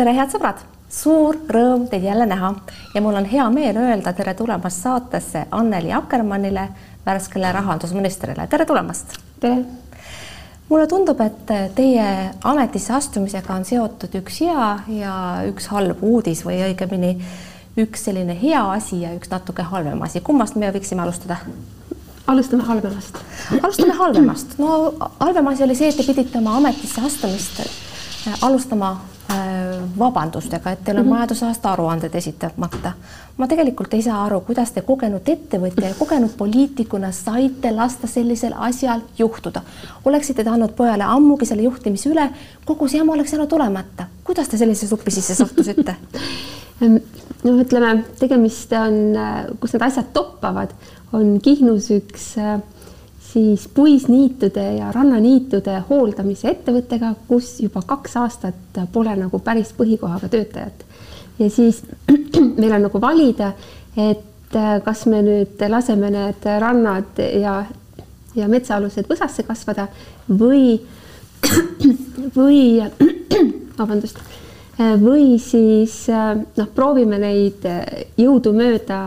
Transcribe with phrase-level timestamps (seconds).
[0.00, 2.54] tere, head sõbrad, suur rõõm teid jälle näha
[2.94, 6.68] ja mul on hea meel öelda tere tulemast saatesse Anneli Akkermannile,
[7.04, 9.18] värskele rahandusministrile, tere tulemast.
[9.42, 9.58] tere.
[10.70, 12.06] mulle tundub, et teie
[12.48, 14.70] ametisse astumisega on seotud üks hea
[15.02, 15.18] ja
[15.50, 17.12] üks halb uudis või õigemini
[17.84, 20.24] üks selline hea asi ja üks natuke halvem asi.
[20.24, 21.42] kummast me võiksime alustada?
[22.26, 23.20] alustame halvemast.
[23.60, 24.58] alustame halvemast.
[24.58, 24.82] no
[25.20, 27.64] halvem asi oli see, et te pidite oma ametisse astumist
[28.40, 29.09] alustama Äh,
[29.98, 31.14] vabandustega, et teil on mm -hmm.
[31.14, 32.92] majandusaasta aruanded esitamata.
[33.36, 38.52] ma tegelikult ei saa aru, kuidas te kogenud ettevõtja ja kogenud poliitikuna saite lasta sellisel
[38.56, 39.62] asjal juhtuda.
[40.04, 42.30] oleksite te andnud pojale ammugi selle juhtimise üle,
[42.64, 44.06] kogu see jama oleks jäänud olemata.
[44.24, 45.96] kuidas te sellise supi sisse sattusite
[47.44, 49.16] no ütleme, tegemist on,
[49.60, 50.74] kus need asjad toppavad,
[51.12, 52.60] on Kihnus üks äh,
[53.32, 60.84] siis puisniitude ja rannaniitude hooldamise ettevõttega, kus juba kaks aastat pole nagu päris põhikohaga töötajat.
[61.38, 61.82] ja siis
[62.60, 63.52] meil on nagu valida,
[63.96, 67.62] et äh, kas me nüüd laseme need rannad ja,
[68.34, 69.86] ja metsaalused võsasse kasvada
[70.28, 70.80] või,
[72.38, 72.60] või
[73.78, 74.18] vabandust,
[75.00, 77.66] või siis äh, noh, proovime neid
[78.18, 79.00] jõudumööda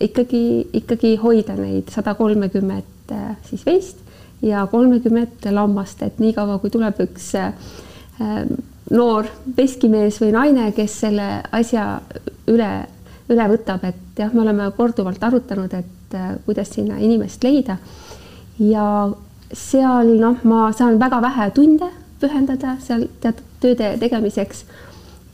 [0.00, 0.46] ikkagi,
[0.82, 2.99] ikkagi hoida neid sada kolmekümmet Äh,
[3.48, 3.98] siis veist
[4.42, 7.52] ja kolmekümmet lammast, et niikaua kui tuleb üks äh,
[8.90, 11.86] noor veskimees või naine, kes selle asja
[12.50, 12.70] üle,
[13.30, 17.76] üle võtab, et jah, me oleme korduvalt arutanud, et äh, kuidas sinna inimest leida.
[18.58, 18.86] ja
[19.52, 21.88] seal noh, ma saan väga vähe tunde
[22.20, 24.64] pühendada seal teatud tööde tegemiseks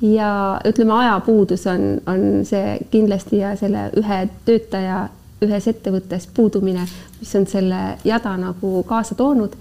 [0.02, 5.06] ja ütleme, ajapuudus on, on see kindlasti ja selle ühe töötaja
[5.44, 6.86] ühes ettevõttes puudumine,
[7.20, 9.56] mis on selle jada nagu kaasa toonud.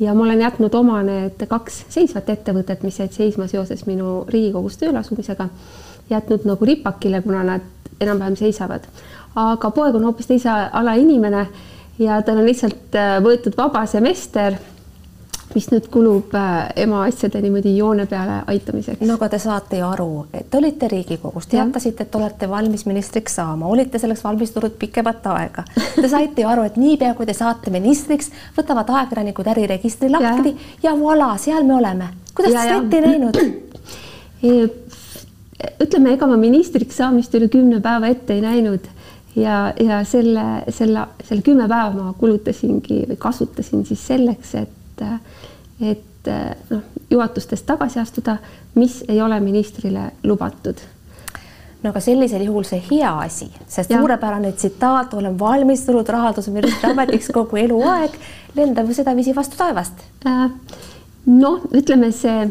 [0.00, 4.76] ja ma olen jätnud oma need kaks seisvat ettevõtet, mis jäid seisma seoses minu Riigikogus
[4.76, 5.48] tööle asumisega,
[6.10, 7.60] jätnud nagu ripakile, kuna nad
[8.00, 8.82] enam-vähem seisavad.
[9.34, 11.46] aga poeg on hoopis teise ala inimene
[11.98, 14.58] ja tal on lihtsalt äh, võetud vaba semester
[15.54, 19.02] mis nüüd kulub äh, ema asjade niimoodi joone peale aitamiseks?
[19.06, 23.36] no aga te saate ju aru, et te olite Riigikogus, teatasite, et olete valmis ministriks
[23.40, 25.64] saama, olite selleks valmistunud pikemat aega.
[25.94, 30.90] Te saite ju aru, et niipea kui te saate ministriks, võtavad ajakirjanikud äriregistri lahti ja,
[30.90, 32.10] ja voilà, seal me oleme.
[32.34, 33.36] kuidas te seda ette ei näinud?
[35.80, 38.88] ütleme, ega ma ministriks saamist üle kümne päeva ette ei näinud
[39.36, 46.30] ja, ja selle, selle, selle kümme päeva ma kulutasingi või kasutasin siis selleks, et et
[46.70, 48.36] noh, juhatustest tagasi astuda,
[48.74, 50.80] mis ei ole ministrile lubatud
[51.84, 57.60] no aga sellisel juhul see hea asi, see suurepärane tsitaat, olen valmistunud rahandusministri ametiks kogu
[57.60, 58.16] eluaeg,
[58.56, 60.00] lendab sedaviisi vastu taevast.
[60.24, 60.46] Äh,
[61.28, 62.48] noh, ütleme see,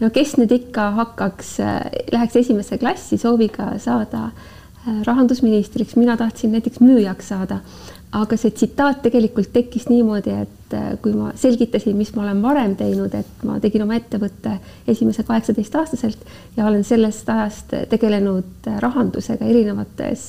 [0.00, 1.80] no kes nüüd ikka hakkaks, äh,
[2.16, 4.55] läheks esimesse klassi sooviga saada äh,
[5.06, 7.60] rahandusministriks, mina tahtsin näiteks müüjaks saada.
[8.16, 12.76] Aga see tsitaat tegelikult tekkis niimoodi, et äh, kui ma selgitasin, mis ma olen varem
[12.78, 14.56] teinud, et ma tegin oma ettevõtte
[14.88, 16.22] esimese kaheksateistaastaselt
[16.56, 20.28] ja olen sellest ajast tegelenud rahandusega erinevates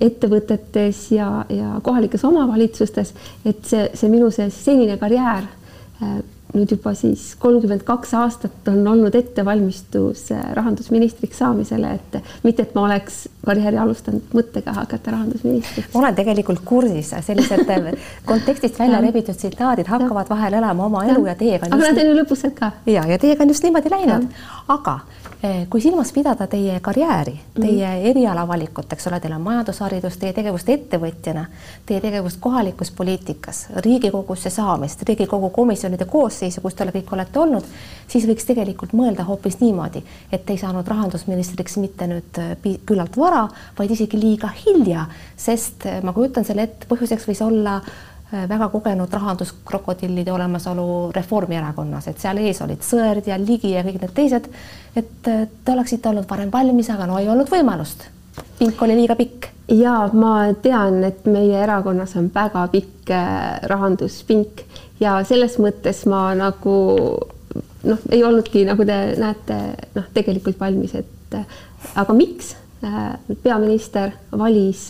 [0.00, 6.20] ettevõtetes ja, ja kohalikes omavalitsustes, et see, see minu see senine karjäär äh,
[6.54, 12.74] nüüd juba siis kolmkümmend kaks aastat on olnud ettevalmistus äh, rahandusministriks saamisele, et mitte, et
[12.74, 15.92] ma oleks karjääri alustanud mõttega hakata rahandusministriks.
[15.94, 17.92] ma olen tegelikult kursis, sellised äh,
[18.28, 21.70] kontekstist välja rebitud tsitaadid hakkavad vahel elama oma elu ja teiega.
[21.70, 22.72] aga nad on ju lõbusad ka.
[22.86, 24.28] ja, ja teiega on just niimoodi läinud,
[24.68, 25.00] aga
[25.70, 28.06] kui silmas pidada teie karjääri, teie mm.
[28.10, 31.46] erialavalikut, eks ole, teil on majandusharidus, teie tegevust ettevõtjana,
[31.88, 37.72] teie tegevust kohalikus poliitikas, Riigikogusse saamist, Riigikogu komisjonide koosseisu, kus te kõik olete olnud,
[38.08, 43.46] siis võiks tegelikult mõelda hoopis niimoodi, et ei saanud rahandusministriks mitte nüüd eh, küllalt vara,
[43.78, 45.06] vaid isegi liiga hilja,
[45.40, 52.06] sest eh, ma kujutan selle ette, põhjuseks võis olla Äh, väga kogenud rahanduskrokodillide olemasolu Reformierakonnas,
[52.08, 54.46] et seal ees olid Sõerd ja Ligi ja kõik need teised.
[54.96, 58.06] et äh, te oleksite olnud varem valmis, aga no ei olnud võimalust.
[58.58, 59.48] pink oli liiga pikk.
[59.68, 64.62] ja ma tean, et meie erakonnas on väga pikk äh, rahanduspink
[65.00, 66.76] ja selles mõttes ma nagu
[67.84, 69.58] noh, ei olnudki, nagu te näete,
[69.94, 71.38] noh, tegelikult valmis, et
[71.96, 72.54] aga miks
[73.42, 74.88] peaminister valis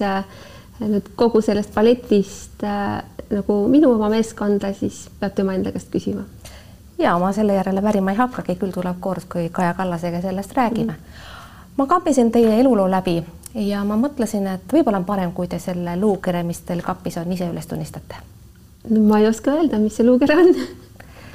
[0.81, 2.65] nüüd kogu sellest balletist
[3.31, 6.25] nagu minu oma meeskonda, siis peab tema enda käest küsima.
[6.99, 10.93] ja ma selle järele pärima ei hakkagi, küll tuleb kord, kui Kaja Kallasega sellest räägime
[10.93, 11.21] mm..
[11.77, 13.23] ma kampisin teie eluloo läbi
[13.55, 17.33] ja ma mõtlesin, et võib-olla on parem, kui te selle luukere, mis teil kapis on,
[17.33, 18.23] ise üles tunnistate.
[18.89, 20.55] no ma ei oska öelda, mis see luukere on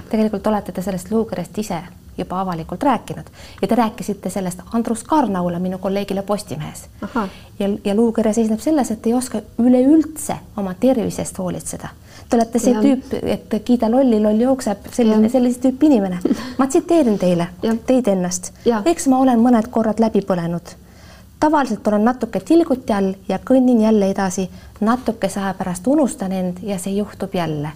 [0.10, 1.82] tegelikult olete te sellest luukerest ise
[2.18, 3.26] juba avalikult rääkinud
[3.62, 6.86] ja te rääkisite sellest Andrus Karnaule, minu kolleegile Postimehes.
[7.60, 11.90] ja, ja luukõre seisneb selles, et ei oska üleüldse oma tervisest hoolitseda.
[12.30, 12.82] Te olete see ja.
[12.82, 16.20] tüüp, et kiida lolli, loll jookseb, selline, sellise tüüpi inimene.
[16.58, 17.48] ma tsiteerin teile,
[17.86, 18.54] teid ennast.
[18.86, 20.76] eks ma olen mõned korrad läbi põlenud
[21.40, 24.48] tavaliselt olen natuke tilguti all ja kõnnin jälle edasi,
[24.82, 27.72] natukese aja pärast unustan end ja see juhtub jälle.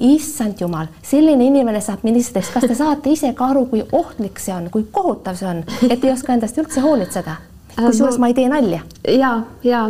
[0.00, 4.54] issand jumal, selline inimene saab ministriks, kas te saate ise ka aru, kui ohtlik see
[4.54, 7.36] on, kui kohutav see on, et ei oska endast üldse hoolitseda?
[7.78, 8.80] kusjuures ma ei tee nalja.
[9.08, 9.84] ja, ja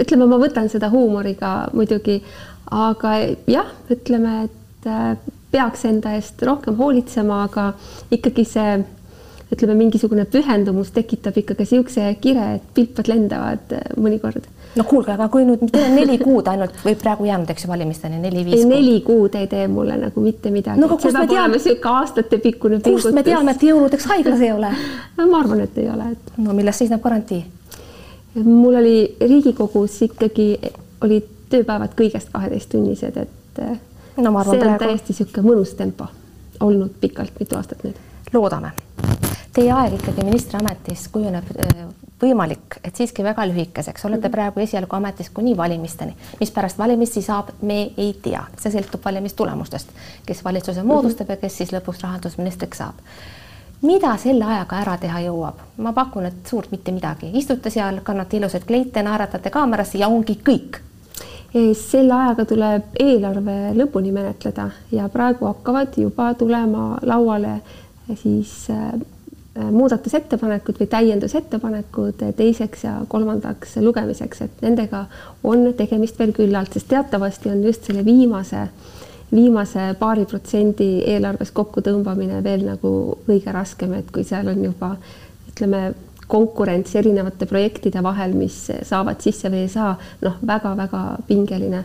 [0.00, 2.22] ütleme, ma võtan seda huumoriga muidugi,
[2.70, 3.16] aga
[3.50, 5.16] jah, ütleme, et äh,
[5.52, 7.72] peaks enda eest rohkem hoolitsema, aga
[8.10, 8.78] ikkagi see
[9.52, 14.46] ütleme, mingisugune pühendumus tekitab ikkagi niisuguse kire, et pilpad lendavad äh, mõnikord.
[14.76, 17.70] no kuulge, aga kui nüüd teil on neli kuud ainult või praegu jäänud, eks ju,
[17.70, 18.70] valimisteni neli-viis kuud.
[18.72, 20.88] neli kuud ei tee mulle nagu mitte midagi no,.
[20.96, 23.08] see peab olema niisugune aastatepikkune pingutus.
[23.08, 24.70] kust me teame, et jõuludeks haiglas ei ole
[25.18, 26.32] no ma arvan, et ei ole et....
[26.38, 27.42] no milles seisneb garantii?
[28.44, 30.48] mul oli Riigikogus ikkagi
[31.04, 33.76] olid tööpäevad kõigest kaheteisttunnised, et äh,
[34.16, 34.86] no, arvan, see on praegu...
[34.86, 36.08] täiesti niisugune mõnus tempo
[36.62, 38.00] olnud pikalt, mitu aastat nüüd.
[38.32, 38.72] loodame
[39.52, 41.82] Teie aeg ikkagi ministriametis kujuneb äh,
[42.22, 44.32] võimalik, et siiski väga lühikeseks, olete mhm.
[44.32, 49.92] praegu esialgu ametis kuni valimisteni, mis pärast valimisi saab, me ei tea, see sõltub valimistulemustest,
[50.26, 53.04] kes valitsuse moodustab ja kes siis lõpuks rahandusministriks saab.
[53.82, 55.60] mida selle ajaga ära teha jõuab?
[55.76, 60.38] ma pakun, et suurt mitte midagi, istute seal, kannate ilusaid kleite, naeratate kaamerasse ja ongi
[60.48, 60.80] kõik
[61.76, 67.58] selle ajaga tuleb eelarve lõpuni menetleda ja praegu hakkavad juba tulema lauale
[68.16, 68.94] siis äh,
[69.60, 75.04] muudatusettepanekud või täiendusettepanekud teiseks ja kolmandaks lugemiseks, et nendega
[75.44, 78.62] on tegemist veel küllalt, sest teatavasti on just selle viimase,
[79.32, 82.94] viimase paari protsendi eelarves kokkutõmbamine veel nagu
[83.26, 84.94] kõige raskem, et kui seal on juba
[85.52, 85.92] ütleme,
[86.32, 88.56] konkurents erinevate projektide vahel, mis
[88.88, 89.92] saavad sisse või ei saa,
[90.24, 91.84] noh väga,, väga-väga pingeline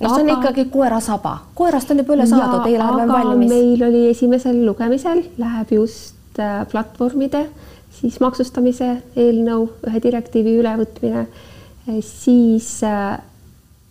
[0.00, 0.38] no see on aga...
[0.38, 3.52] ikkagi koera saba, koerast on juba üle saadud, eelarve on valmis.
[3.52, 6.15] meil oli esimesel lugemisel, läheb just Äh,
[6.70, 7.46] platvormide
[7.96, 13.18] siis maksustamise eelnõu, ühe direktiivi ülevõtmine, äh, siis äh,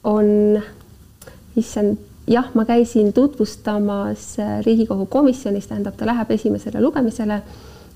[0.06, 0.60] on,
[1.58, 1.98] issand,
[2.30, 7.42] jah, ma käisin tutvustamas Riigikogu komisjonis, tähendab, ta läheb esimesele lugemisele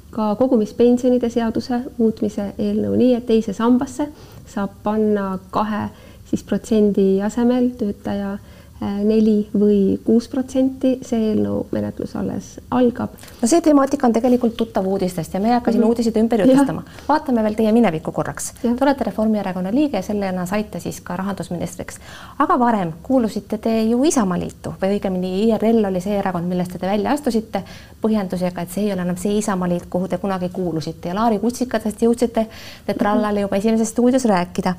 [0.10, 4.07] ka kogumispensionide seaduse muutmise eelnõu, nii et teise sambasse
[4.50, 5.90] saab panna kahe
[6.30, 13.16] siis protsendi asemel töötaja Äh, neli või kuus protsenti, see eelnõu menetlus alles algab.
[13.42, 15.90] no see temaatika on tegelikult tuttav uudistest ja me ei hakka siin mm -hmm.
[15.90, 16.84] uudiseid ümber jutustama.
[17.10, 18.54] vaatame veel teie minevikku korraks.
[18.62, 22.00] Te olete Reformierakonna liige, sellena saite siis ka rahandusministriks.
[22.40, 27.12] aga varem kuulusite te ju Isamaaliitu või õigemini IRL oli see erakond, millest te välja
[27.12, 27.64] astusite
[28.02, 32.02] põhjendusega, et see ei ole enam see Isamaaliit, kuhu te kunagi kuulusite ja Laari Kutsikatest
[32.02, 32.48] jõudsite
[32.86, 34.76] te trallale juba esimeses stuudios rääkida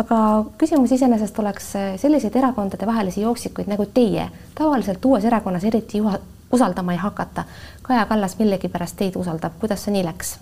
[0.00, 0.18] aga
[0.58, 6.18] küsimus iseenesest oleks eh, selliseid erakondadevahelisi jooksikuid nagu teie tavaliselt uues erakonnas eriti juha,
[6.52, 7.44] usaldama ei hakata.
[7.82, 10.38] Kaja Kallas millegipärast teid usaldab, kuidas see nii läks?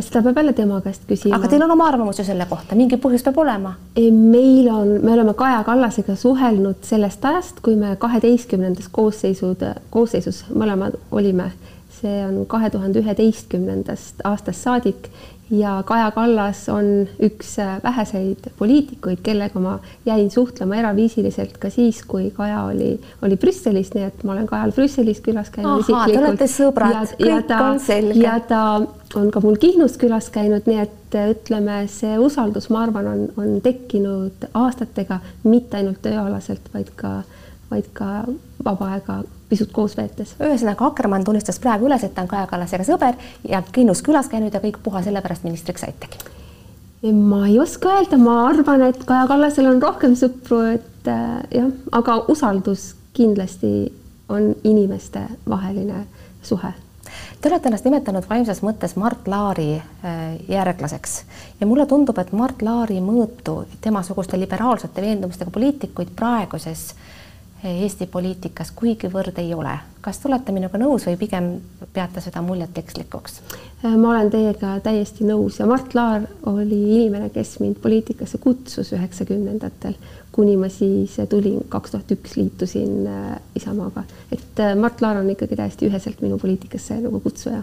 [0.00, 1.36] seda peab jälle tema käest küsima.
[1.36, 3.74] aga teil on oma arvamus ju selle kohta, mingi põhjus peab olema?
[3.96, 10.98] meil on, me oleme Kaja Kallasega suhelnud sellest ajast, kui me kaheteistkümnendas koosseisud, koosseisus mõlemad
[11.10, 11.50] olime.
[11.94, 15.08] see on kahe tuhande üheteistkümnendast aastast saadik
[15.50, 22.02] ja Kaja Kallas on üks äh, väheseid poliitikuid, kellega ma jäin suhtlema eraviisiliselt ka siis,
[22.08, 26.14] kui Kaja oli, oli Brüsselis, nii et ma olen Kajal Brüsselis külas käinud isiklikult.
[26.14, 28.20] Te olete sõbrad, kõik ta, on selge.
[28.24, 28.62] ja ta
[29.14, 33.24] on ka mul Kihnus külas käinud, nii et äh, ütleme, see usaldus, ma arvan, on,
[33.36, 37.20] on tekkinud aastatega, mitte ainult tööalaselt, vaid ka,
[37.74, 38.24] vaid ka
[38.64, 40.34] vaba aega pisut koos veetes.
[40.40, 44.54] ühesõnaga Akkermann tunnistas praegu üles, et ta on Kaja Kallasega sõber ja Kinnus külas käinud
[44.54, 46.18] ja kõik puha sellepärast ministriks saitegi.
[47.12, 51.70] ma ei oska öelda, ma arvan, et Kaja Kallasel on rohkem sõpru, et äh, jah,
[51.92, 53.92] aga usaldus kindlasti
[54.28, 56.06] on inimestevaheline
[56.42, 56.72] suhe
[57.40, 61.18] Te olete ennast nimetanud vaimses mõttes Mart Laari äh, järglaseks
[61.60, 67.13] ja mulle tundub, et Mart Laari mõõtu temasuguste liberaalsete veendumustega poliitikuid praeguses äh,
[67.64, 69.78] Eesti poliitikas kuigivõrd ei ole.
[70.04, 71.46] kas te olete minuga nõus või pigem
[71.94, 73.38] peate seda muljet ekslikuks?
[73.82, 79.96] ma olen teiega täiesti nõus ja Mart Laar oli inimene, kes mind poliitikasse kutsus üheksakümnendatel,
[80.32, 85.30] kuni ma siis tulin kaks tuhat üks liitusin äh, Isamaaga, et äh, Mart Laar on
[85.32, 87.62] ikkagi täiesti üheselt minu poliitikasse nagu kutsuja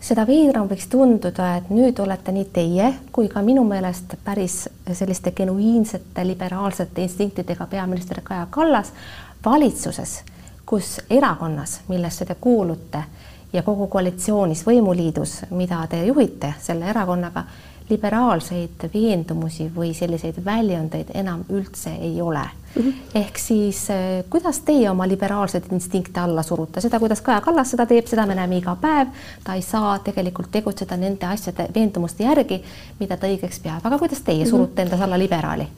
[0.00, 5.32] seda veidram võiks tunduda, et nüüd olete nii teie kui ka minu meelest päris selliste
[5.36, 8.92] genuiinsete liberaalsete instinktidega peaminister Kaja Kallas
[9.44, 10.20] valitsuses,
[10.66, 13.04] kus erakonnas, millesse te kuulute
[13.52, 17.44] ja kogu koalitsioonis, võimuliidus, mida te juhite selle erakonnaga,
[17.90, 22.44] liberaalseid veendumusi või selliseid väljundeid enam üldse ei ole
[22.76, 22.82] mm.
[22.82, 22.92] -hmm.
[23.14, 27.86] ehk siis eh, kuidas teie oma liberaalseid instinkte alla surute, seda, kuidas Kaja Kallas seda
[27.86, 29.08] teeb, seda me näeme iga päev.
[29.44, 32.62] ta ei saa tegelikult tegutseda nende asjade veendumuste järgi,
[33.00, 34.50] mida ta õigeks peab, aga kuidas teie mhm.
[34.50, 34.82] surute mm -hmm.
[34.82, 35.68] endas alla liberaali?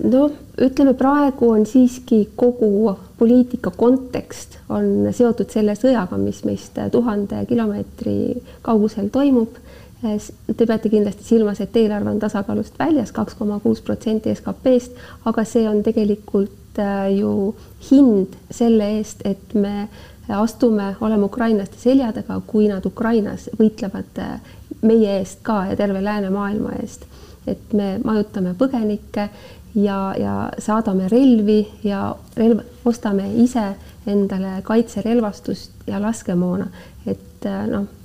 [0.00, 0.30] noh,
[0.60, 8.16] ütleme praegu on siiski kogu poliitika kontekst on seotud selle sõjaga, mis meist tuhande kilomeetri
[8.62, 9.58] kaugusel toimub
[10.02, 14.98] Te peate kindlasti silmas, et eelarve on tasakaalust väljas, kaks koma kuus protsenti SKP-st,
[15.30, 17.52] aga see on tegelikult äh, ju
[17.86, 19.86] hind selle eest, et me
[20.28, 26.02] astume, oleme ukrainlaste selja taga, kui nad Ukrainas võitlevad äh, meie eest ka ja terve
[26.02, 27.06] läänemaailma eest.
[27.46, 29.28] et me majutame põgenikke
[29.74, 32.04] ja, ja saadame relvi ja
[32.36, 33.72] relv, ostame ise
[34.06, 36.66] endale kaitserelvastust ja laskemoona,
[37.06, 38.01] et äh, noh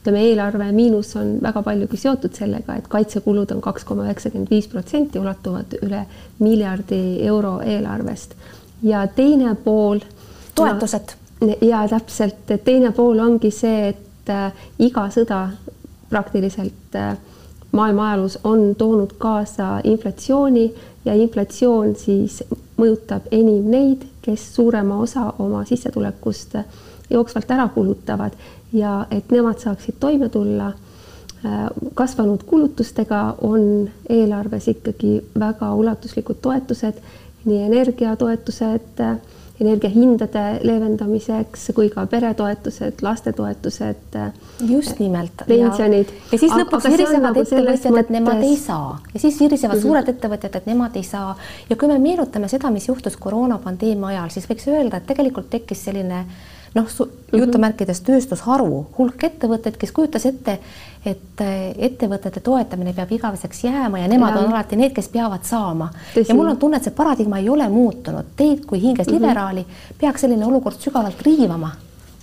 [0.00, 4.68] ütleme, eelarve miinus on väga paljugi seotud sellega, et kaitsekulud on kaks koma üheksakümmend viis
[4.68, 6.06] protsenti, ulatuvad üle
[6.40, 8.34] miljardi euro eelarvest
[8.82, 10.00] ja teine pool.
[10.54, 11.16] toetused
[11.60, 15.50] ja täpselt, teine pool ongi see, et äh, iga sõda
[16.08, 17.16] praktiliselt äh,
[17.72, 20.72] maailma ajaloos on toonud kaasa inflatsiooni
[21.04, 22.42] ja inflatsioon siis
[22.80, 26.56] mõjutab enim neid, kes suurema osa oma sissetulekust
[27.10, 28.32] jooksvalt ära kulutavad
[28.72, 37.02] ja et nemad saaksid toime tulla äh, kasvanud kulutustega, on eelarves ikkagi väga ulatuslikud toetused,
[37.44, 39.02] nii energiatoetused,
[39.60, 44.20] energiahindade leevendamiseks kui ka peretoetused, lastetoetused.
[44.68, 45.42] just nimelt.
[45.48, 46.14] pensionid.
[46.32, 49.82] ja siis lõpuks virisevad nagu ettevõtjad, et nemad ei saa ja siis virisevad mm -hmm.
[49.82, 51.36] suured ettevõtjad, et nemad ei saa.
[51.70, 55.84] ja kui me meenutame seda, mis juhtus koroonapandeemia ajal, siis võiks öelda, et tegelikult tekkis
[55.84, 56.26] selline äh,
[56.74, 56.86] noh,
[57.32, 60.58] jutumärkides tööstusharu, hulk ettevõtteid, kes kujutas ette,
[61.04, 64.44] et eh, ettevõtete toetamine peab igaveseks jääma ja nemad ja.
[64.44, 65.90] on alati need, kes peavad saama.
[66.16, 68.34] ja mul on tunne, et see paradigma ei ole muutunud.
[68.36, 69.20] Teid kui hinges mm -hmm.
[69.20, 69.66] liberaali
[70.00, 71.72] peaks selline olukord sügavalt riivama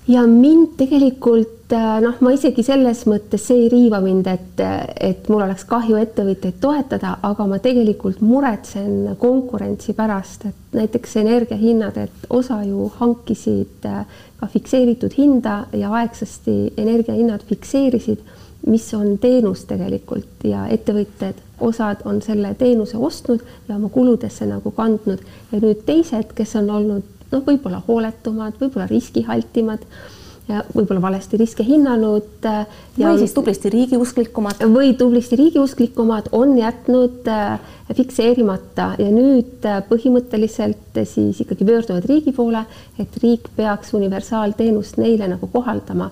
[0.07, 4.63] ja mind tegelikult äh, noh, ma isegi selles mõttes see ei riiva mind, et,
[5.03, 11.99] et mul oleks kahju ettevõtjaid toetada, aga ma tegelikult muretsen konkurentsi pärast, et näiteks energiahinnad,
[11.99, 14.05] et osa ju hankisid äh,
[14.39, 18.23] ka fikseeritud hinda ja aegsasti energiahinnad fikseerisid,
[18.67, 24.71] mis on teenus tegelikult ja ettevõtjad, osad on selle teenuse ostnud ja oma kuludesse nagu
[24.75, 25.21] kandnud.
[25.51, 29.85] Ja nüüd teised, kes on olnud noh, võib-olla hooletumad, võib-olla riskihaltimad
[30.47, 32.27] võib-olla valesti riske hinnanud.
[32.45, 32.65] Äh,
[32.97, 34.63] või siis tublisti riigiusklikumad.
[34.73, 37.59] või tublisti riigiusklikumad on jätnud äh,
[37.93, 42.63] fikseerimata ja nüüd äh, põhimõtteliselt siis ikkagi pöörduvad riigi poole,
[42.99, 46.11] et riik peaks universaalteenust neile nagu kohaldama.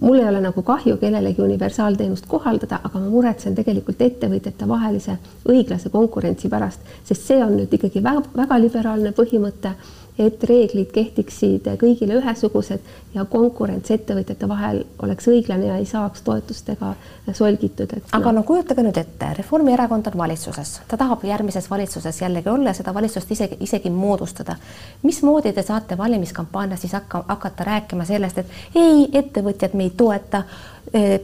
[0.00, 5.18] mul ei ole nagu kahju kellelegi universaalteenust kohaldada, aga ma muretsen tegelikult ettevõtjate vahelise
[5.48, 9.74] õiglase konkurentsi pärast, sest see on nüüd ikkagi väga, väga liberaalne põhimõte
[10.18, 12.82] et reeglid kehtiksid kõigile ühesugused
[13.14, 16.92] ja konkurents ettevõtjate vahel oleks õiglane ja ei saaks toetustega
[17.32, 17.96] solgitud.
[18.12, 18.38] aga no.
[18.38, 22.94] no kujutage nüüd ette, Reformierakond on valitsuses, ta tahab järgmises valitsuses jällegi olla ja seda
[22.94, 24.56] valitsust isegi, isegi moodustada.
[25.02, 30.44] mismoodi te saate valimiskampaanias siis hakka, hakata rääkima sellest, et ei, ettevõtjad me ei toeta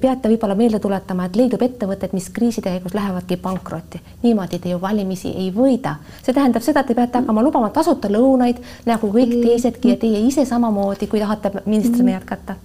[0.00, 4.00] peate võib-olla meelde tuletama, et leidub ettevõtted, mis kriiside käigus lähevadki pankrotti.
[4.22, 5.94] niimoodi te ju valimisi ei võida.
[6.22, 10.26] see tähendab seda, et te peate hakkama lubama tasuta lõunaid nagu kõik teisedki ja teie
[10.26, 12.56] ise samamoodi, kui tahate ministrina jätkata.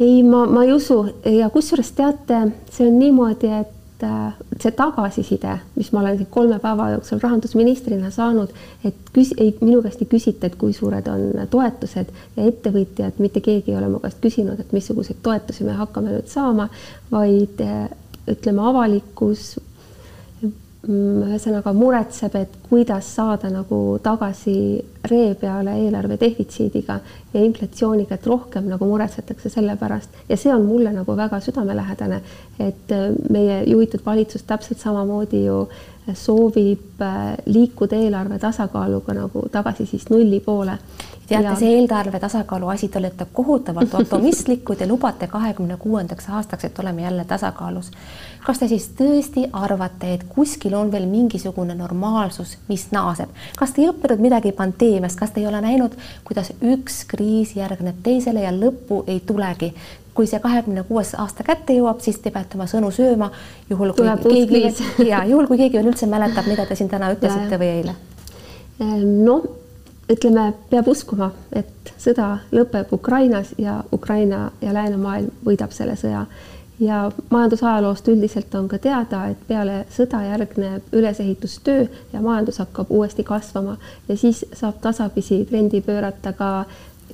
[0.00, 4.70] ei, ma, ma ei usu ja kusjuures teate, see on niimoodi, et et äh, see
[4.78, 8.52] tagasiside, mis ma olen kolme päeva jooksul rahandusministrina saanud,
[8.86, 13.42] et küs-, ei, minu käest ei küsita, et kui suured on toetused ja ettevõtjad, mitte
[13.42, 16.68] keegi ei ole mu käest küsinud, et missuguseid toetusi me hakkame nüüd saama,
[17.10, 17.88] vaid äh,
[18.30, 19.56] ütleme, avalikkus
[20.88, 24.54] ühesõnaga muretseb, et kuidas saada nagu tagasi
[25.08, 26.98] ree peale eelarve defitsiidiga
[27.34, 30.16] ja inflatsiooniga, et rohkem nagu muretsetakse selle pärast.
[30.28, 32.22] Ja see on mulle nagu väga südamelähedane,
[32.58, 35.60] et äh, meie juhitud valitsus täpselt samamoodi ju
[36.14, 40.78] soovib äh, liikuda eelarve tasakaaluga nagu tagasi siis nulli poole
[41.28, 46.64] teate ja., see eelarve tasakaalu asi, te olete kohutavalt optimistlikud ja lubate kahekümne kuuendaks aastaks,
[46.64, 47.90] et oleme jälle tasakaalus.
[48.46, 53.30] kas te siis tõesti arvate, et kuskil on veel mingisugune normaalsus, mis naaseb?
[53.58, 58.02] kas te ei õppinud midagi pandeemiast, kas te ei ole näinud, kuidas üks kriis järgneb
[58.02, 59.74] teisele ja lõppu ei tulegi?
[60.18, 63.30] Kui see kahekümne kuues aasta kätte jõuab, siis te peate oma sõnu sööma,
[63.70, 67.12] juhul kui Tuleb keegi ja juhul kui keegi veel üldse mäletab, mida te siin täna
[67.14, 67.94] ütlesite ja, või eile.
[68.82, 69.46] Ehm, noh
[70.10, 76.24] ütleme, peab uskuma, et sõda lõpeb Ukrainas ja Ukraina ja läänemaailm võidab selle sõja.
[76.80, 83.24] Ja majandusajaloost üldiselt on ka teada, et peale sõda järgneb ülesehitustöö ja majandus hakkab uuesti
[83.26, 83.76] kasvama
[84.08, 86.52] ja siis saab tasapisi trendi pöörata ka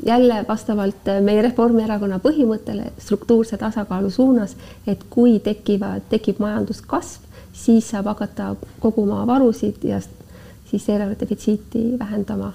[0.07, 7.23] jälle vastavalt meie Reformierakonna põhimõttele struktuurse tasakaalu suunas, et kui tekivad, tekib majanduskasv,
[7.53, 10.01] siis saab hakata koguma varusid ja
[10.71, 12.53] siis eelarve defitsiiti vähendama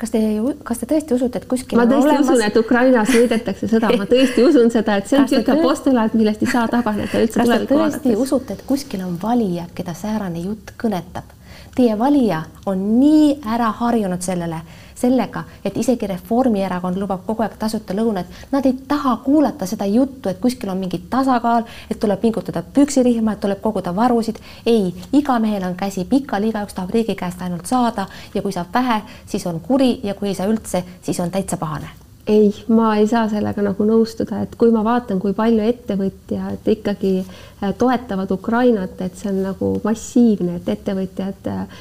[0.00, 0.20] kas te,
[0.64, 2.28] kas te tõesti usute, et kuskil ma tõesti olemas...
[2.28, 6.44] usun, et Ukrainas võidetakse sõda, ma tõesti usun seda, et see on niisugune postulaat, millest
[6.44, 8.00] ei saa taganeda üldse tulevikku vaadates.
[8.06, 11.36] tõesti usute, et kuskil on valija, keda säärane jutt kõnetab?
[11.76, 14.62] Teie valija on nii ära harjunud sellele
[15.00, 20.28] sellega, et isegi Reformierakond lubab kogu aeg tasuta lõunaid, nad ei taha kuulata seda juttu,
[20.28, 24.38] et kuskil on mingi tasakaal, et tuleb pingutada püksirihma, et tuleb koguda varusid.
[24.66, 28.74] ei, iga mehel on käsi pikal, igaüks tahab riigi käest ainult saada ja kui saab
[28.74, 32.96] vähe, siis on kuri ja kui ei saa üldse, siis on täitsa pahane ei, ma
[32.96, 38.30] ei saa sellega nagu nõustuda, et kui ma vaatan, kui palju ettevõtjad ikkagi äh, toetavad
[38.30, 41.80] Ukrainat, et see on nagu massiivne, et ettevõtjad äh,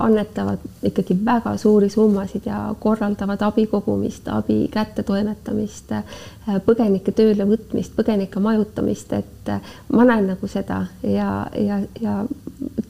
[0.00, 6.22] annetavad ikkagi väga suuri summasid ja korraldavad abi kogumist, abi kättetoimetamist, äh,
[6.64, 9.52] põgenike tööle võtmist, põgenike majutamist, et
[9.92, 12.22] ma näen nagu seda ja, ja, ja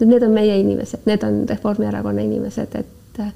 [0.04, 3.26] need on meie inimesed, need on Reformierakonna inimesed, et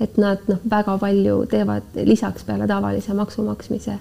[0.00, 3.98] et nad noh, väga palju teevad lisaks peale tavalise maksu maksmise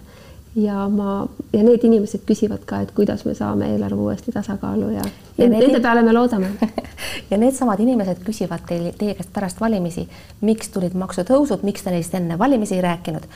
[0.55, 5.05] ja ma ja need inimesed küsivad ka, et kuidas me saame eelarve uuesti tasakaalu ja,
[5.37, 5.81] ja nende need...
[5.81, 6.51] peale me loodame
[7.31, 10.07] ja needsamad inimesed küsivad teil, teie käest pärast valimisi,
[10.41, 13.27] miks tulid maksutõusud, miks te neist enne valimisi ei rääkinud.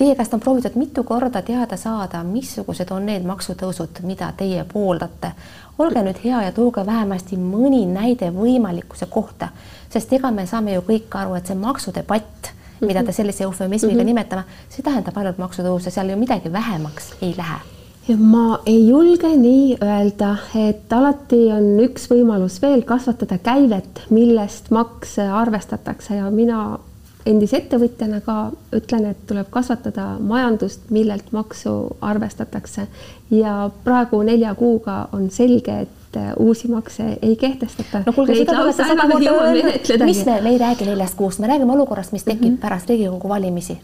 [0.00, 5.32] Teie käest on proovitud mitu korda teada saada, missugused on need maksutõusud, mida teie pooldate.
[5.80, 9.48] Olge nüüd hea ja tooge vähemasti mõni näide võimalikkuse kohta
[9.90, 13.16] sest ega me saame ju kõik aru, et see maksudebatt, mida te mhm.
[13.16, 14.12] sellise eufemismiga mm -hmm.
[14.12, 17.60] nimetame, see tähendab ainult maksutõuse, seal ju midagi vähemaks ei lähe
[18.18, 25.22] ma ei julge nii öelda, et alati on üks võimalus veel kasvatada käivet, millest makse
[25.22, 26.78] arvestatakse ja mina
[27.26, 28.36] endise ettevõtjana ka
[28.76, 32.86] ütlen, et tuleb kasvatada majandust, millelt maksu arvestatakse
[33.34, 38.02] ja praegu nelja kuuga on selge, et äh, uusi makse ei kehtestata.
[38.06, 41.50] no kuulge, seda olete sada korda öelnud, mis me, me ei räägi neljast kuust, me
[41.50, 42.60] räägime olukorrast, mis tekib mm -hmm.
[42.60, 43.78] pärast Riigikogu valimisi.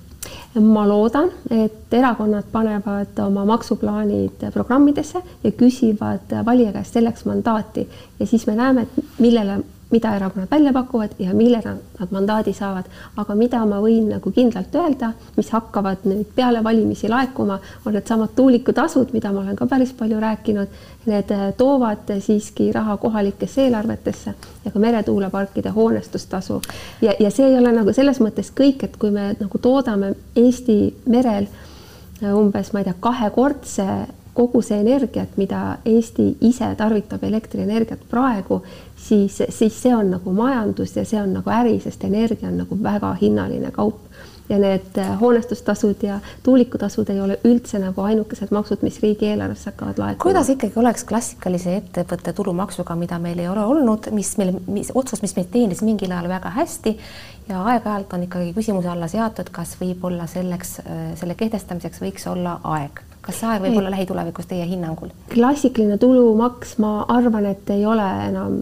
[0.60, 7.88] ma loodan, et erakonnad panevad oma maksuplaanid programmidesse ja küsivad valija käest selleks mandaati
[8.20, 12.84] ja siis me näeme, et millele mida erakonnad välja pakuvad ja millena nad mandaadi saavad,
[13.16, 18.34] aga mida ma võin nagu kindlalt öelda, mis hakkavad nüüd peale valimisi laekuma, on needsamad
[18.36, 20.82] tuulikutasud, mida ma olen ka päris palju rääkinud.
[21.06, 26.60] Need äh, toovad siiski raha kohalikesse eelarvetesse ja ka meretuuleparkide hoonestustasu
[27.00, 30.80] ja, ja see ei ole nagu selles mõttes kõik, et kui me nagu toodame Eesti
[31.06, 33.86] merel äh, umbes, ma ei tea, kahekordse
[34.36, 38.62] kogu see energiat, mida Eesti ise tarvitab elektrienergiat praegu,
[38.96, 42.78] siis, siis see on nagu majandus ja see on nagu äri, sest energia on nagu
[42.82, 44.02] väga hinnaline kaup
[44.48, 49.98] ja need äh, hoonestustasud ja tuulikutasud ei ole üldse nagu ainukesed maksud, mis riigieelarvesse hakkavad
[49.98, 50.22] laekuma.
[50.22, 55.22] kuidas ikkagi oleks klassikalise ettevõtte tulumaksuga, mida meil ei ole olnud, mis meil, mis otsus,
[55.22, 56.94] mis meid teenis mingil ajal väga hästi
[57.48, 62.60] ja aeg-ajalt on ikkagi küsimuse alla seatud, kas võib-olla selleks, äh, selle kehtestamiseks võiks olla
[62.76, 65.12] aeg kas see aeg võib olla lähitulevikus teie hinnangul?
[65.32, 68.58] klassikaline tulumaks, ma arvan, et ei ole enam,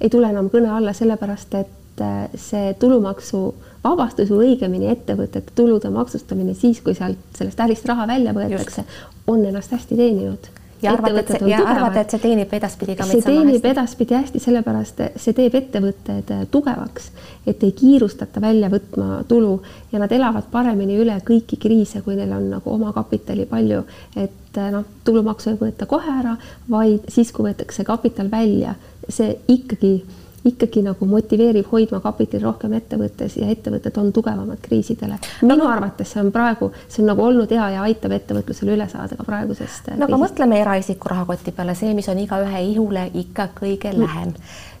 [0.00, 3.42] ei tule enam kõne alla, sellepärast et äh, see tulumaksu
[3.84, 8.84] vabastus või õigemini ettevõtete tulude maksustamine siis, kui sealt sellest ärist raha välja võetakse,
[9.30, 10.50] on ennast hästi teeninud
[10.82, 13.72] ja arvate, et see, ja arvate, et see teenib edaspidi ka see teenib hästi.
[13.72, 17.10] edaspidi hästi, sellepärast see teeb ettevõtted tugevaks,
[17.46, 19.58] et ei kiirustata välja võtma tulu
[19.92, 23.82] ja nad elavad paremini üle kõiki kriise, kui neil on nagu omakapitali palju,
[24.16, 26.36] et noh, tulumaksu ei võeta kohe ära,
[26.70, 28.74] vaid siis, kui võetakse kapital välja,
[29.08, 29.94] see ikkagi
[30.44, 35.18] ikkagi nagu motiveerib hoidma kapitali rohkem ettevõttes ja ettevõtted on tugevamad kriisidele.
[35.42, 38.88] minu no, arvates see on praegu, see on nagu olnud hea ja aitab ettevõtlusele üle
[38.88, 39.92] saada ka praegusest.
[39.96, 44.32] no aga mõtleme eraisiku rahakoti peale, see, mis on igaühe ihule ikka kõige lähem.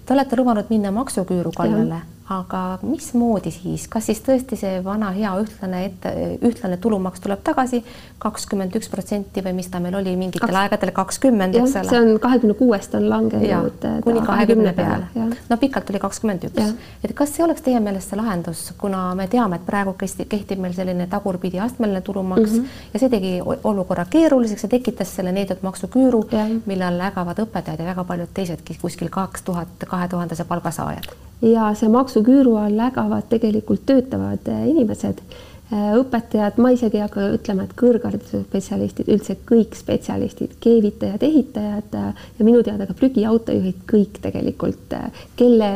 [0.06, 5.30] Te olete lubanud minna maksuküüru kallale aga mismoodi siis, kas siis tõesti see vana hea
[5.42, 6.10] ühtlane ette,
[6.46, 7.80] ühtlane tulumaks tuleb tagasi
[8.22, 10.58] kakskümmend üks protsenti või mis ta meil oli mingitel Kaks...
[10.60, 10.92] aegadel?
[10.94, 11.88] kakskümmend, eks ole?
[11.88, 15.08] see on kahekümne kuuest on langenud kuni kahekümne peale,
[15.48, 19.26] no pikalt oli kakskümmend üks, et kas see oleks teie meelest see lahendus, kuna me
[19.32, 22.92] teame, et praegu kehtib meil selline tagurpidi astmeline tulumaks mm -hmm.
[22.94, 23.32] ja see tegi
[23.64, 26.22] olukorra keeruliseks ja tekitas selle neetud maksuküüru,
[26.66, 31.70] mille all ägavad õpetajad ja väga paljud teisedki kuskil kaks tuhat, kahe tuhandese palgasaajad ja
[31.74, 35.22] see maksu maksuküüru all ägavad tegelikult töötavad inimesed
[35.70, 41.94] Äh, õpetajad, ma isegi ei hakka ütlema, et kõrghariduse spetsialistid, üldse kõik spetsialistid, keevitajad, ehitajad
[41.94, 45.68] äh, ja minu teada ka prügiautojuhid, kõik tegelikult, äh, kelle,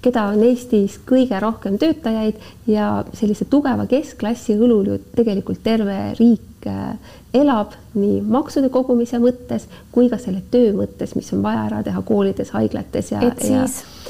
[0.00, 2.40] keda on Eestis kõige rohkem töötajaid
[2.72, 6.64] ja sellise tugeva keskklassi õlul ju tegelikult terve riik
[7.34, 12.00] elab nii maksude kogumise mõttes kui ka selle töö mõttes, mis on vaja ära teha
[12.06, 13.20] koolides, haiglates ja.
[13.26, 14.02] et siis ja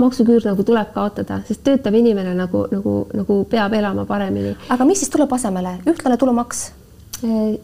[0.00, 4.54] maksuküür nagu tuleb kaotada, sest töötav inimene nagu, nagu, nagu peab elama paremini.
[4.68, 6.70] aga mis siis tuleb asemele, ühtlane tulumaks?
[7.24, 7.58] Eh,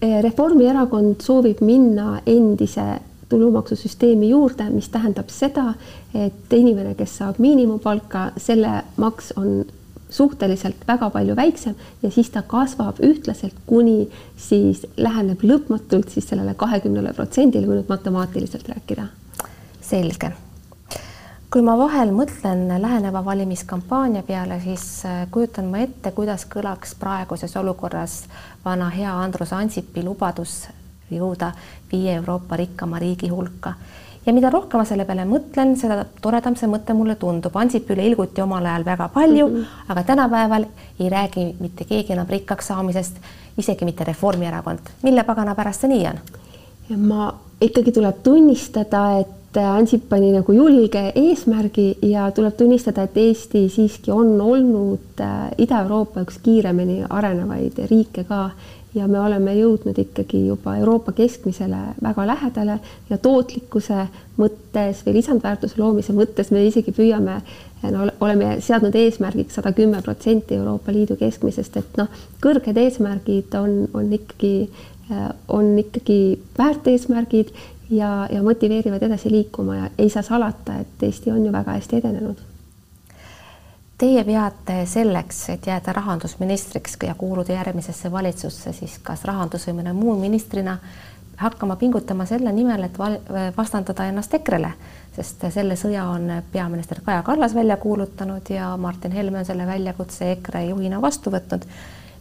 [0.00, 2.86] eh, Reformierakond soovib minna endise
[3.28, 5.72] tulumaksusüsteemi juurde, mis tähendab seda,
[6.14, 9.64] et inimene, kes saab miinimumpalka, selle maks on
[10.10, 14.06] suhteliselt väga palju väiksem ja siis ta kasvab ühtlaselt, kuni
[14.38, 19.10] siis läheneb lõpmatult siis sellele kahekümnele protsendile, kui nüüd matemaatiliselt rääkida.
[19.86, 20.32] selge
[21.56, 27.54] kui ma vahel mõtlen läheneva valimiskampaania peale, siis äh, kujutan ma ette, kuidas kõlaks praeguses
[27.56, 28.16] olukorras
[28.64, 30.66] vana hea Andrus Ansipi lubadus
[31.08, 31.54] jõuda
[31.88, 33.72] viie Euroopa rikkama riigi hulka.
[34.26, 37.56] ja mida rohkem ma selle peale mõtlen, seda toredam see mõte mulle tundub.
[37.56, 39.88] Ansip üle ilguti omal ajal väga palju mm, -hmm.
[39.88, 40.66] aga tänapäeval
[41.00, 43.16] ei räägi mitte keegi enam rikkaks saamisest,
[43.56, 44.92] isegi mitte Reformierakond.
[45.02, 46.20] mille pagana pärast see nii on?
[47.08, 53.16] ma ikkagi tuleb tunnistada, et et Ansip pani nagu julge eesmärgi ja tuleb tunnistada, et
[53.16, 58.50] Eesti siiski on olnud äh, Ida-Euroopa üks kiiremini arenevaid riike ka.
[58.96, 62.78] Ja me oleme jõudnud ikkagi juba Euroopa keskmisele väga lähedale
[63.10, 64.06] ja tootlikkuse
[64.40, 67.34] mõttes või lisandväärtuse loomise mõttes me isegi püüame,
[67.92, 72.08] no oleme seadnud eesmärgiks sada kümme protsenti Euroopa Liidu keskmisest, et noh,
[72.40, 74.54] kõrged eesmärgid on, on ikkagi,
[75.12, 76.20] äh, on ikkagi
[76.56, 77.52] väärt eesmärgid
[77.90, 81.96] ja, ja motiveerivad edasi liikuma ja ei saa salata, et Eesti on ju väga hästi
[81.96, 82.36] edenenud.
[83.98, 89.94] Teie peate selleks, et jääda rahandusministriks ja kuuluda järgmisesse valitsusse, siis kas rahandus või mõne
[89.96, 90.76] muu ministrina
[91.36, 92.98] hakkama pingutama selle nimel, et
[93.56, 94.72] vastandada ennast EKRE-le,
[95.16, 100.30] sest selle sõja on peaminister Kaja Kallas välja kuulutanud ja Martin Helme on selle väljakutse
[100.32, 101.64] EKRE juhina vastu võtnud.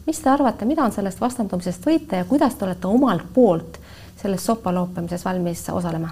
[0.05, 3.79] mis te arvate, mida on sellest vastandumisest võita ja kuidas te olete omalt poolt
[4.21, 6.09] selles sopaloopamises valmis osalema?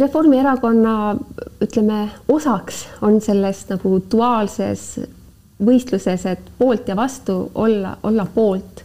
[0.00, 1.16] Reformierakonna
[1.60, 4.86] ütleme osaks on selles nagu duaalses
[5.62, 8.82] võistluses, et poolt ja vastu olla, olla poolt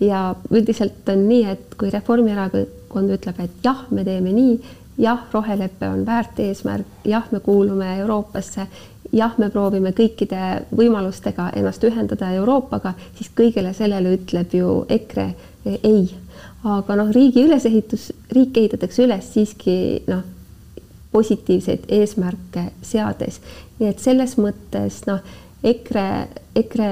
[0.00, 4.58] ja üldiselt on nii, et kui Reformierakond ütleb, et jah, me teeme nii,
[4.98, 8.66] jah, rohelepe on väärt eesmärk, jah, me kuulume Euroopasse,
[9.12, 15.28] jah, me proovime kõikide võimalustega ennast ühendada Euroopaga, siis kõigele sellele ütleb ju EKRE
[15.82, 16.08] ei
[16.66, 19.76] aga noh, riigi ülesehitus, riik ehitatakse üles siiski
[20.08, 20.24] noh,
[21.12, 23.40] positiivseid eesmärke seades,
[23.78, 25.22] nii et selles mõttes noh,
[25.66, 26.08] EKRE,
[26.58, 26.90] EKRE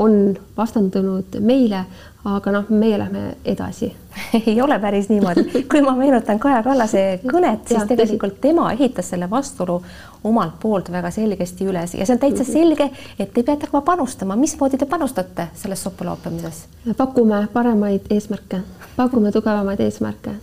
[0.00, 1.84] on vastandunud meile,
[2.24, 3.90] aga noh, meie lähme edasi.
[4.46, 9.28] Ei ole päris niimoodi, kui ma meenutan Kaja Kallase kõnet, siis tegelikult tema ehitas selle
[9.30, 9.80] vastuolu
[10.24, 14.38] omalt poolt väga selgesti üles ja see on täitsa selge, et te peate hakkama panustama,
[14.40, 16.64] mismoodi te panustate selles sopuloopiamises?
[16.96, 18.62] pakume paremaid eesmärke,
[18.96, 20.38] pakume tugevamaid eesmärke.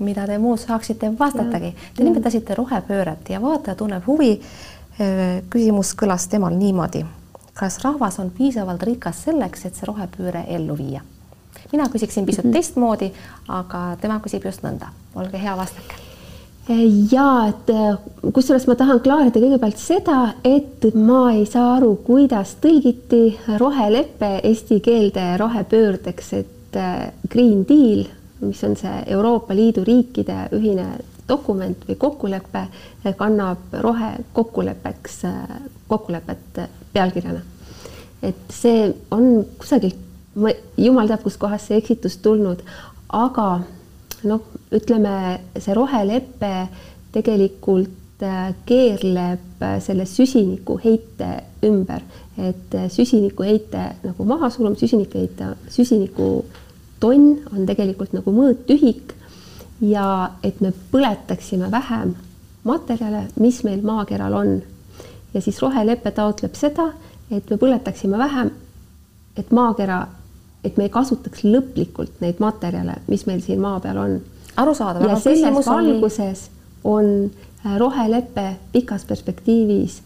[0.00, 1.74] Mida te muud saaksite vastatagi.
[1.96, 4.38] Te nimetasite rohepööret ja vaataja tunneb huvi.
[5.50, 7.04] küsimus kõlas temal niimoodi
[7.60, 11.02] kas rahvas on piisavalt rikas selleks, et see rohepööre ellu viia?
[11.72, 12.52] mina küsiksin pisut mm -hmm.
[12.52, 13.12] teistmoodi,
[13.48, 14.86] aga tema küsib just nõnda.
[15.14, 15.94] olge hea, vastake.
[17.12, 17.98] ja et äh,
[18.32, 24.80] kusjuures ma tahan klaarida kõigepealt seda, et ma ei saa aru, kuidas tõlgiti rohelepe eesti
[24.80, 28.04] keelde rohepöördeks, et äh, Green Deal,
[28.40, 30.86] mis on see Euroopa Liidu riikide ühine
[31.30, 32.66] dokument või kokkulepe,
[33.18, 35.22] kannab rohekokkuleppeks
[35.88, 36.62] kokkulepet
[36.92, 37.40] pealkirjana.
[38.22, 39.96] et see on kusagilt,
[40.34, 42.60] ma jumal teab, kustkohast see eksitus tulnud,
[43.08, 43.62] aga
[44.28, 44.42] noh,
[44.76, 45.14] ütleme
[45.56, 46.52] see rohelepe
[47.14, 51.30] tegelikult äh, keerleb selle süsinikuheite
[51.66, 52.04] ümber,
[52.40, 59.16] et süsinikuheite nagu mahasurumine, süsinikuheite, süsinikutonn on tegelikult nagu mõõtühik
[59.80, 62.14] ja et me põletaksime vähem
[62.64, 64.60] materjale, mis meil maakeral on
[65.34, 66.90] ja siis rohelepe taotleb seda,
[67.30, 68.50] et me põletaksime vähem,
[69.36, 70.00] et maakera,
[70.64, 74.18] et me ei kasutaks lõplikult neid materjale, mis meil siin maa peal on.
[74.56, 75.06] arusaadav.
[75.08, 76.50] ja selles valguses
[76.84, 77.30] on
[77.66, 80.02] äh, rohelepe pikas perspektiivis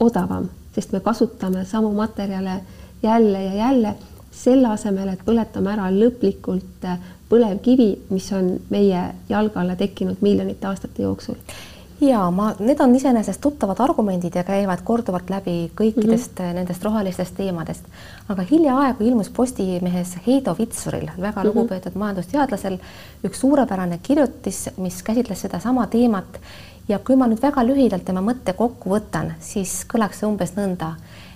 [0.00, 2.60] odavam, sest me kasutame samu materjale
[3.02, 3.94] jälle ja jälle
[4.30, 10.66] selle asemel, et põletame ära lõplikult äh, põlevkivi, mis on meie jalge alla tekkinud miljonite
[10.66, 11.36] aastate jooksul
[12.00, 16.54] ja ma, need on iseenesest tuttavad argumendid ja käivad korduvalt läbi kõikidest mm -hmm.
[16.54, 17.84] nendest rohelistest teemadest.
[18.28, 21.46] aga hiljaaegu ilmus Postimehes Heido Vitsuril, väga mm -hmm.
[21.46, 22.78] lugupeetud majandusteadlasel,
[23.24, 26.40] üks suurepärane kirjutis, mis käsitles sedasama teemat.
[26.88, 30.92] ja kui ma nüüd väga lühidalt tema mõtte kokku võtan, siis kõlaks see umbes nõnda,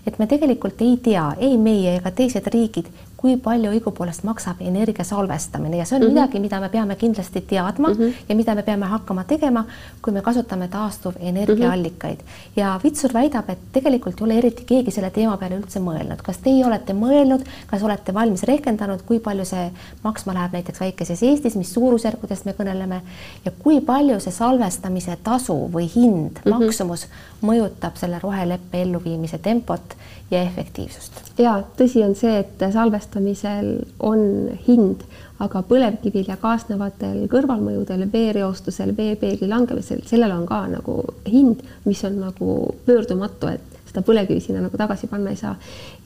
[0.07, 2.87] et me tegelikult ei tea, ei meie ega teised riigid,
[3.20, 6.14] kui palju õigupoolest maksab energia salvestamine ja see on mm -hmm.
[6.14, 8.12] midagi, mida me peame kindlasti teadma mm -hmm.
[8.28, 9.64] ja mida me peame hakkama tegema,
[10.02, 12.24] kui me kasutame taastuvenergiaallikaid mm.
[12.24, 12.61] -hmm.
[12.61, 16.22] ja Vitsur väidab, et tegelikult ei ole eriti keegi selle teema peale üldse mõelnud.
[16.22, 19.70] kas teie olete mõelnud, kas olete valmis rehkendanud, kui palju see
[20.02, 23.00] maksma läheb näiteks väikeses Eestis, mis suurusjärkudest me kõneleme
[23.44, 26.64] ja kui palju see salvestamise tasu või hind mm, -hmm.
[26.64, 27.06] maksumus
[27.42, 29.96] mõjutab selle roheleppe elluviimise tempot
[30.31, 31.23] ja efektiivsust.
[31.38, 34.23] ja tõsi on see, et salvestamisel on
[34.66, 35.03] hind,
[35.40, 42.21] aga põlevkivil ja kaasnevatel kõrvalmõjudel, veereostusel, veepeegli langemisel, sellel on ka nagu hind, mis on
[42.21, 45.57] nagu pöördumatu, et seda põlevkivi sinna nagu tagasi panna ei saa.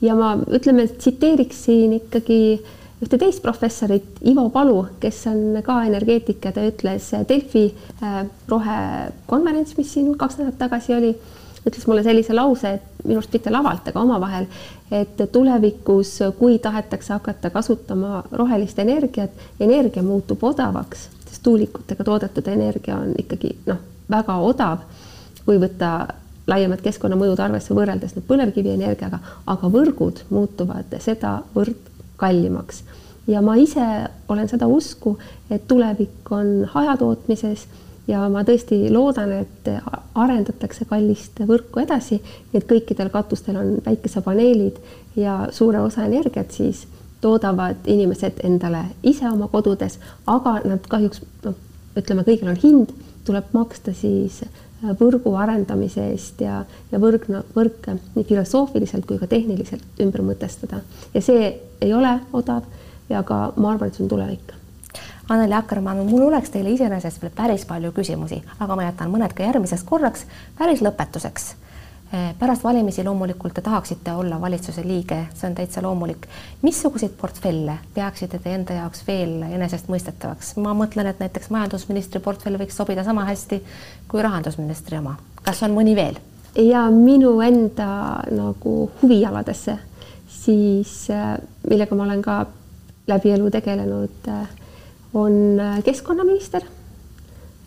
[0.01, 2.41] ja ma ütleme, tsiteeriksin ikkagi
[3.03, 7.67] ühte teist professorit, Ivo Palu, kes on ka energeetik ja ta ütles Delfi
[8.01, 11.11] äh, rohekonverents, mis siin kaks nädalat tagasi oli
[11.65, 14.45] ütles mulle sellise lause, et minu arust mitte lavalt, aga omavahel,
[14.93, 22.99] et tulevikus, kui tahetakse hakata kasutama rohelist energiat, energia muutub odavaks, sest tuulikutega toodetud energia
[23.01, 24.85] on ikkagi noh, väga odav,
[25.45, 25.95] kui võtta
[26.47, 31.89] laiemad keskkonnamõjud arvesse võrreldes nüüd põlevkivienergiaga, aga võrgud muutuvad sedavõrd
[32.21, 32.83] kallimaks.
[33.27, 33.85] Ja ma ise
[34.29, 35.15] olen seda usku,
[35.49, 37.65] et tulevik on hajatootmises
[38.07, 39.69] ja ma tõesti loodan, et
[40.15, 42.19] arendatakse kallist võrku edasi,
[42.53, 44.77] et kõikidel katustel on päikesepaneelid
[45.19, 46.85] ja suure osa energiat siis
[47.21, 51.55] toodavad inimesed endale ise oma kodudes, aga nad kahjuks noh,
[51.97, 52.93] ütleme, kõigil on hind,
[53.25, 54.43] tuleb maksta siis
[54.99, 56.59] võrgu arendamise eest ja,
[56.91, 60.83] ja võrg, võrke nii filosoofiliselt kui ka tehniliselt ümber mõtestada.
[61.15, 61.47] Ja see
[61.81, 62.67] ei ole odav
[63.09, 64.53] ja ka ma arvan, et see on tulevik
[65.29, 69.47] Anneli Akkermann, mul oleks teile iseenesest veel päris palju küsimusi, aga ma jätan mõned ka
[69.47, 70.25] järgmiseks korraks.
[70.57, 71.53] päris lõpetuseks.
[72.13, 76.27] Eh, pärast valimisi loomulikult te tahaksite olla valitsuse liige, see on täitsa loomulik.
[76.61, 80.57] missuguseid portfelle peaksite te enda jaoks veel enesestmõistetavaks?
[80.57, 83.63] ma mõtlen, et näiteks majandusministri portfell võiks sobida sama hästi
[84.07, 85.15] kui rahandusministri oma.
[85.43, 86.19] kas on mõni veel?
[86.55, 89.77] ja minu enda nagu huvialadesse,
[90.27, 91.33] siis eh,
[91.69, 92.45] millega ma olen ka
[93.07, 94.45] läbi elu tegelenud äh,
[95.15, 96.61] on äh, keskkonnaminister.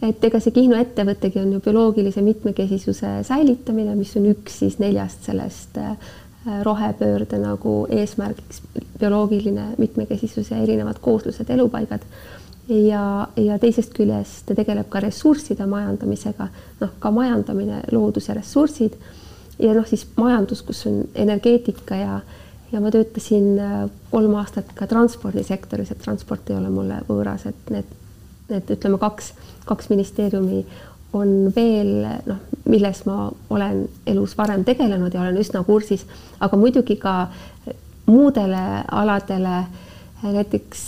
[0.03, 5.25] et ega see Kihnu ettevõttegi on ju bioloogilise mitmekesisuse säilitamine, mis on üks siis neljast
[5.27, 5.97] sellest äh,
[6.63, 8.61] rohepöörde nagu eesmärgiks,
[9.01, 12.05] bioloogiline mitmekesisus ja erinevad kooslused, elupaigad.
[12.69, 16.49] ja, ja teisest küljest ta tegeleb ka ressursside majandamisega,
[16.81, 18.95] noh, ka majandamine, loodus ja ressursid
[19.59, 22.21] ja noh, siis majandus, kus on energeetika ja
[22.73, 23.79] ja ma töötasin äh,
[24.11, 27.97] kolm aastat ka transpordisektoris, et transport ei ole mulle võõras, et need,
[28.51, 29.33] need ütleme, kaks,
[29.69, 30.65] kaks ministeeriumi
[31.17, 31.93] on veel
[32.29, 36.05] noh, milles ma olen elus varem tegelenud ja olen üsna kursis,
[36.41, 37.15] aga muidugi ka
[38.09, 39.63] muudele aladele,
[40.23, 40.85] näiteks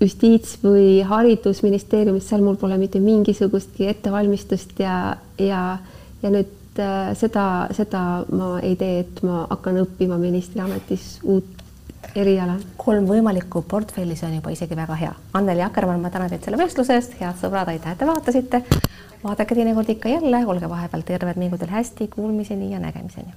[0.00, 5.62] justiits- või haridusministeeriumis, seal mul pole mitte mingisugustki ettevalmistust ja, ja,
[6.22, 8.00] ja nüüd et äh, seda, seda
[8.32, 11.64] ma ei tee, et ma hakkan õppima ministriametis uut
[12.14, 12.58] eriala.
[12.76, 15.14] kolm võimalikku portfelli, see on juba isegi väga hea.
[15.34, 18.62] Anneli Akkermann, ma tänan teid selle vestluse eest, head sõbrad, aitäh, et te vaatasite.
[19.24, 23.34] vaadake teinekord ikka jälle, olge vahepeal terved, mingu teil hästi, kuulmiseni ja nägemiseni